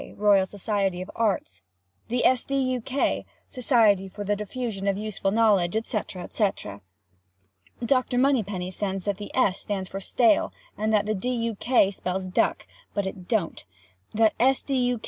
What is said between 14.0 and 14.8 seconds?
that S. D.